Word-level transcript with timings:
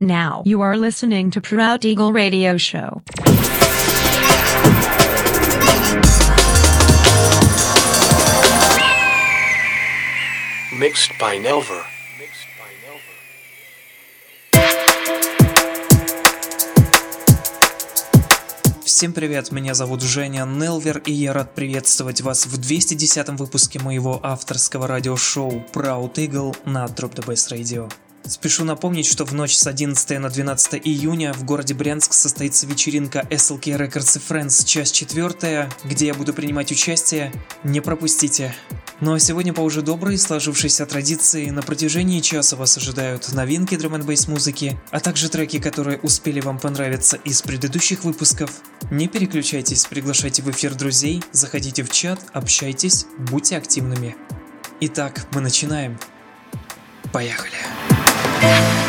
Now 0.00 0.42
you 0.44 0.60
are 0.60 0.76
listening 0.76 1.30
to 1.30 1.40
Proud 1.40 1.84
Eagle 1.84 2.12
Radio 2.12 2.58
Show. 2.58 3.02
Mixed 10.78 11.12
by 11.18 11.38
Nelver. 11.38 11.82
Всем 18.84 19.12
привет, 19.12 19.52
меня 19.52 19.74
зовут 19.74 20.02
Женя 20.02 20.44
Нелвер, 20.46 21.02
и 21.04 21.12
я 21.12 21.32
рад 21.32 21.54
приветствовать 21.54 22.20
вас 22.20 22.46
в 22.46 22.56
210 22.58 23.28
выпуске 23.38 23.78
моего 23.78 24.20
авторского 24.22 24.86
радиошоу 24.86 25.64
Proud 25.72 26.14
Eagle 26.14 26.56
на 26.64 26.84
Drop 26.86 27.14
the 27.14 27.24
Bass 27.26 27.50
Radio. 27.50 27.90
Спешу 28.28 28.64
напомнить, 28.64 29.06
что 29.06 29.24
в 29.24 29.32
ночь 29.34 29.54
с 29.56 29.66
11 29.66 30.18
на 30.18 30.28
12 30.28 30.80
июня 30.84 31.32
в 31.32 31.44
городе 31.44 31.74
Брянск 31.74 32.12
состоится 32.12 32.66
вечеринка 32.66 33.26
SLK 33.30 33.78
Records 33.78 34.20
Friends, 34.28 34.64
часть 34.66 34.94
4, 34.96 35.70
где 35.84 36.06
я 36.06 36.14
буду 36.14 36.34
принимать 36.34 36.72
участие. 36.72 37.32
Не 37.62 37.80
пропустите. 37.80 38.54
Ну 39.00 39.14
а 39.14 39.20
сегодня 39.20 39.52
по 39.52 39.60
уже 39.60 39.82
доброй 39.82 40.18
сложившейся 40.18 40.86
традиции 40.86 41.50
на 41.50 41.62
протяжении 41.62 42.20
часа 42.20 42.56
вас 42.56 42.76
ожидают 42.76 43.32
новинки 43.32 43.76
драм 43.76 44.00
бейс 44.02 44.26
музыки, 44.26 44.76
а 44.90 44.98
также 44.98 45.28
треки, 45.28 45.60
которые 45.60 45.98
успели 45.98 46.40
вам 46.40 46.58
понравиться 46.58 47.18
из 47.18 47.42
предыдущих 47.42 48.04
выпусков. 48.04 48.50
Не 48.90 49.06
переключайтесь, 49.06 49.86
приглашайте 49.86 50.42
в 50.42 50.50
эфир 50.50 50.74
друзей, 50.74 51.22
заходите 51.30 51.84
в 51.84 51.90
чат, 51.90 52.20
общайтесь, 52.32 53.06
будьте 53.18 53.56
активными. 53.56 54.16
Итак, 54.80 55.26
мы 55.32 55.40
начинаем. 55.40 55.98
Поехали. 57.12 57.95
Try 58.46 58.85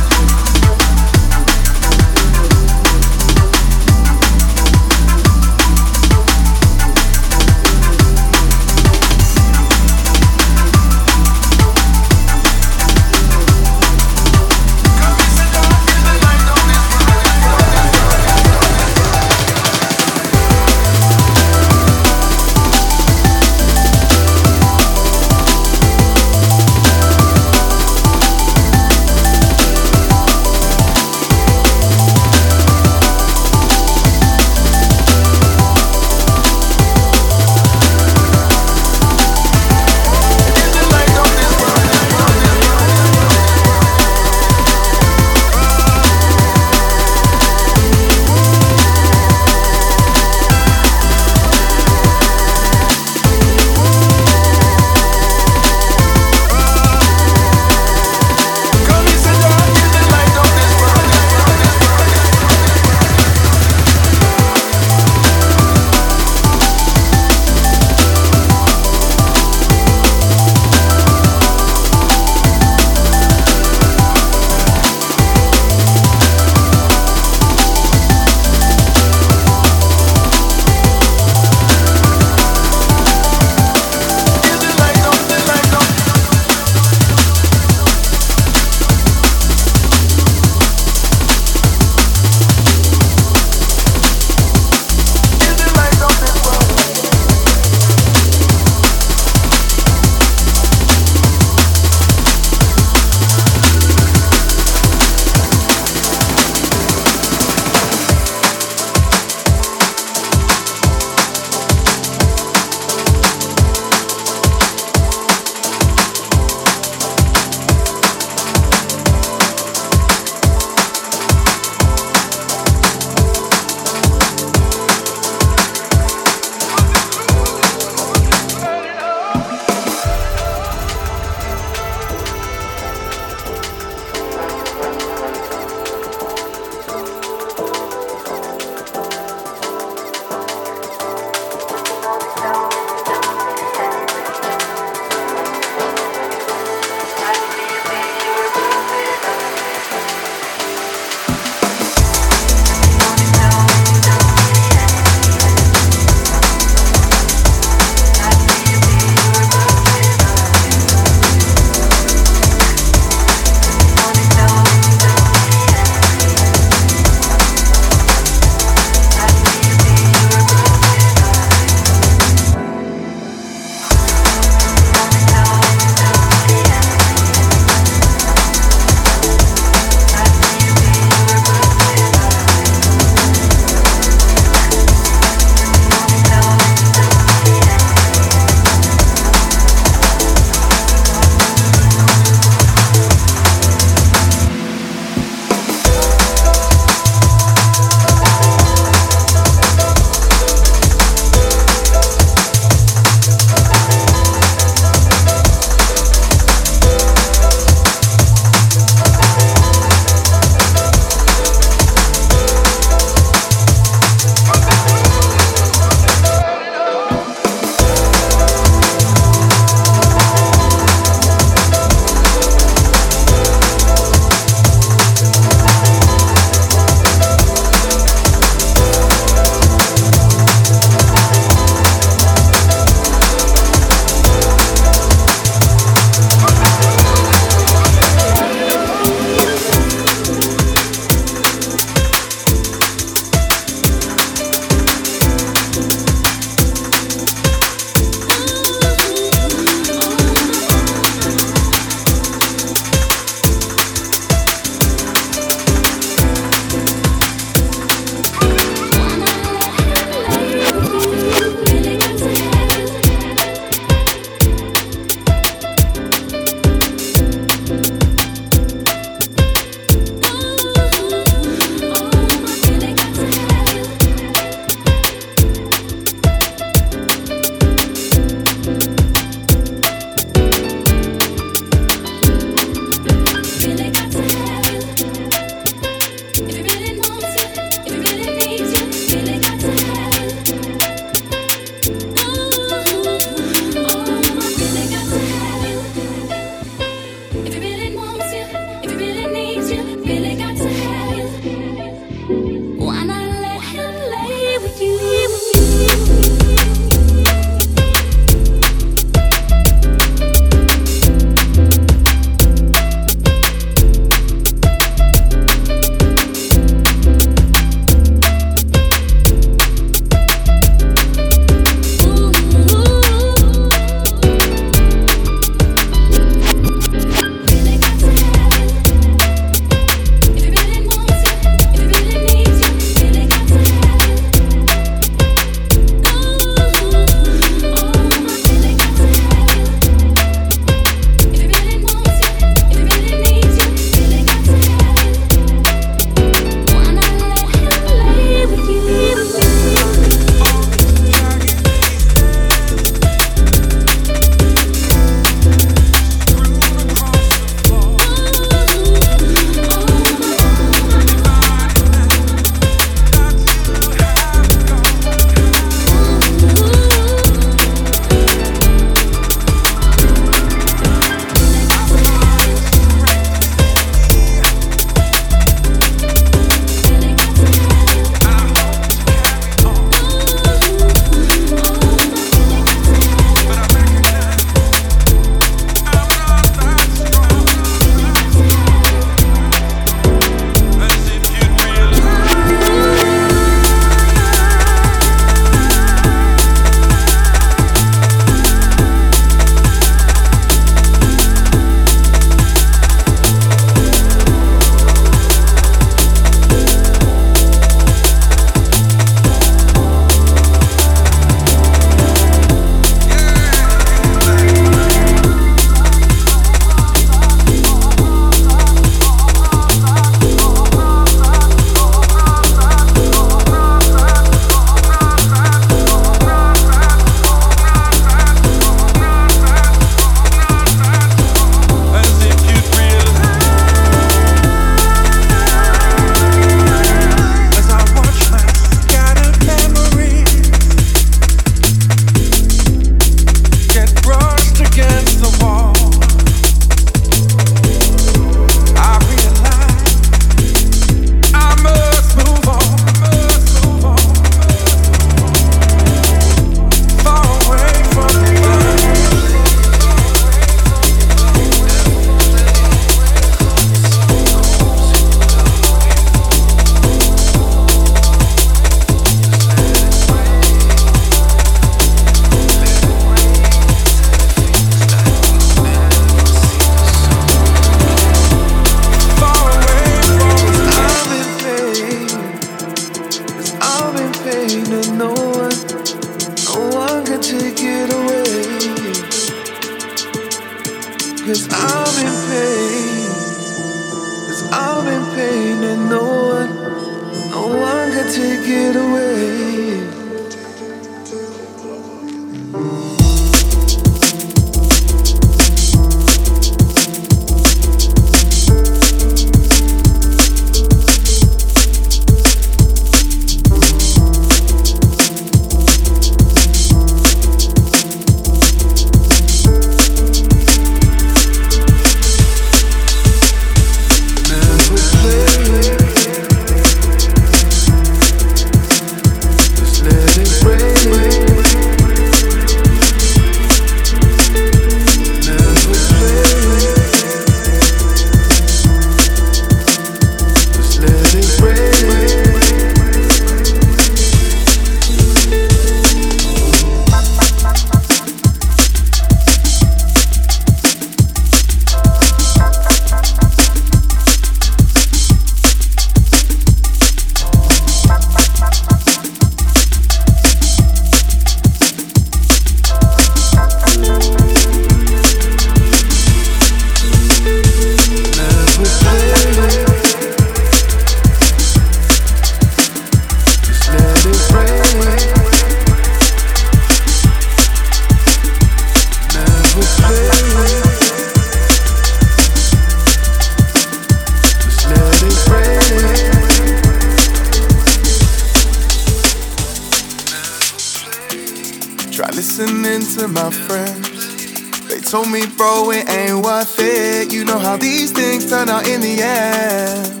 it 595.70 595.88
ain't 595.88 596.24
worth 596.24 596.56
it. 596.58 597.12
You 597.12 597.24
know 597.24 597.38
how 597.38 597.56
these 597.56 597.92
things 597.92 598.28
turn 598.30 598.48
out 598.48 598.66
in 598.66 598.80
the 598.80 599.02
end. 599.02 600.00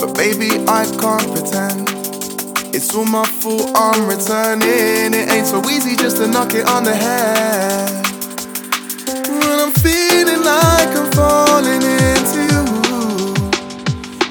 But 0.00 0.14
baby, 0.14 0.64
I 0.66 0.84
can't 1.00 1.30
pretend. 1.32 1.88
It's 2.74 2.94
all 2.94 3.04
my 3.04 3.24
fault, 3.24 3.70
I'm 3.74 4.08
returning. 4.08 5.14
It 5.14 5.28
ain't 5.30 5.46
so 5.46 5.60
easy 5.68 5.96
just 5.96 6.16
to 6.16 6.26
knock 6.26 6.54
it 6.54 6.66
on 6.66 6.84
the 6.84 6.94
head. 6.94 8.06
When 9.28 9.58
I'm 9.64 9.72
feeling 9.72 10.42
like 10.42 10.90
I'm 11.00 11.10
falling 11.12 11.82
into 11.82 12.40
you. 12.52 12.64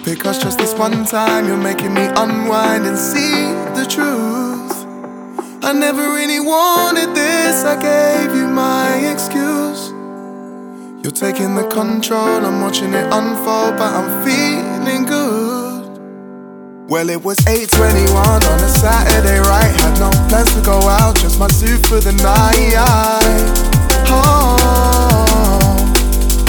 Because 0.04 0.42
just 0.42 0.58
this 0.58 0.74
one 0.74 1.06
time 1.06 1.48
you're 1.48 1.58
making 1.58 1.94
me 1.94 2.08
unwind 2.16 2.86
and 2.86 2.98
see. 2.98 3.69
I 5.70 5.74
never 5.74 6.02
really 6.02 6.40
wanted 6.40 7.14
this, 7.14 7.64
I 7.64 7.80
gave 7.80 8.36
you 8.36 8.48
my 8.48 8.90
excuse. 9.14 9.92
You're 11.04 11.14
taking 11.14 11.54
the 11.54 11.68
control, 11.70 12.44
I'm 12.44 12.60
watching 12.60 12.92
it 12.96 13.06
unfold, 13.14 13.78
but 13.78 13.94
I'm 13.94 14.10
feeling 14.26 15.06
good. 15.06 15.86
Well, 16.90 17.12
it 17.12 17.24
was 17.24 17.38
8.21 17.42 18.18
on 18.18 18.42
a 18.42 18.68
Saturday, 18.82 19.38
right? 19.46 19.70
Had 19.82 20.00
no 20.00 20.10
plans 20.28 20.52
to 20.56 20.62
go 20.66 20.80
out, 20.90 21.16
just 21.18 21.38
my 21.38 21.48
suit 21.50 21.86
for 21.86 22.00
the 22.00 22.14
night. 22.14 22.74
Oh, 24.10 24.58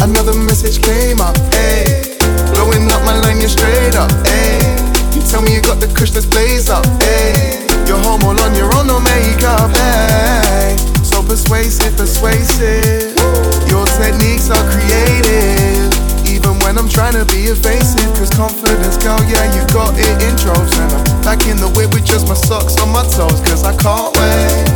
another 0.01 0.33
message 0.33 0.81
came 0.83 1.21
up, 1.21 1.37
ayy. 1.61 2.17
Blowing 2.55 2.91
up 2.91 3.05
my 3.05 3.21
line, 3.21 3.39
you're 3.39 3.51
straight 3.51 3.95
up, 3.95 4.11
ayy. 4.33 5.15
You 5.15 5.21
tell 5.29 5.43
me 5.43 5.53
you 5.55 5.61
got 5.61 5.79
the 5.79 5.93
kush, 5.95 6.15
let's 6.15 6.25
blaze 6.25 6.71
up, 6.71 6.87
ayy. 7.05 7.60
You're 7.91 7.99
home 7.99 8.23
all 8.23 8.41
on 8.41 8.55
your 8.55 8.71
own, 8.77 8.87
no 8.87 9.01
makeup, 9.01 9.75
hey. 9.75 10.77
So 11.03 11.25
persuasive, 11.25 11.97
persuasive. 11.97 13.19
Your 13.67 13.85
techniques 13.99 14.49
are 14.49 14.63
creative. 14.71 15.91
Even 16.25 16.55
when 16.63 16.79
I'm 16.79 16.89
trying 16.89 17.15
to 17.15 17.25
be 17.35 17.51
evasive, 17.51 18.07
cause 18.15 18.31
confidence, 18.31 18.97
girl, 19.03 19.19
yeah, 19.27 19.43
you 19.59 19.67
got 19.75 19.99
it 19.99 20.23
in 20.23 20.37
droves. 20.37 20.71
And 20.79 20.93
I'm 20.93 21.23
back 21.23 21.45
in 21.49 21.57
the 21.57 21.67
whip 21.75 21.93
with 21.93 22.07
just 22.07 22.29
my 22.29 22.35
socks 22.35 22.81
on 22.81 22.93
my 22.93 23.03
toes, 23.11 23.41
cause 23.43 23.65
I 23.65 23.75
can't 23.75 24.15
wait. 24.15 24.71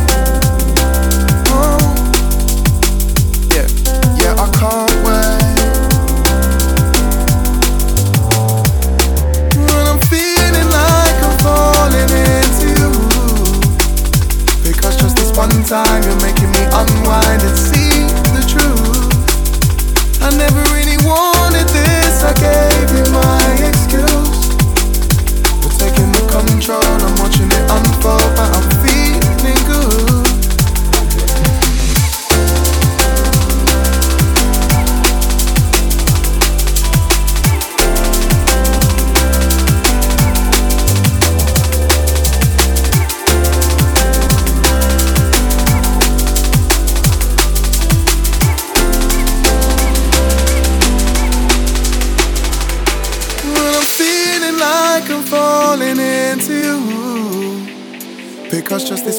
Oh, 1.55 1.79
yeah, 3.55 3.67
yeah, 4.19 4.35
I 4.35 4.49
can't 4.59 5.05
wait. 5.07 5.34
Just 15.67 16.14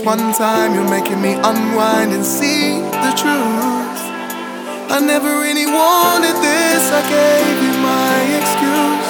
one 0.07 0.33
time 0.33 0.73
you're 0.73 0.89
making 0.89 1.21
me 1.21 1.35
unwind 1.35 2.15
and 2.15 2.25
see 2.25 2.79
the 2.79 3.13
truth. 3.19 4.01
I 4.87 5.03
never 5.03 5.27
really 5.43 5.67
wanted 5.67 6.37
this, 6.39 6.83
I 6.95 7.03
gave 7.11 7.57
you 7.67 7.75
my 7.83 8.15
excuse. 8.39 9.09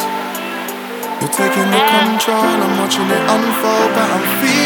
You're 1.20 1.36
taking 1.36 1.68
the 1.68 1.82
eh. 1.84 2.00
control, 2.00 2.48
I'm 2.64 2.80
watching 2.80 3.12
it 3.12 3.24
unfold, 3.28 3.90
but 3.92 4.08
I'm 4.08 4.26
feeling 4.40 4.65